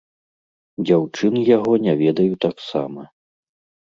[0.85, 3.01] Дзяўчын яго не ведаю таксама.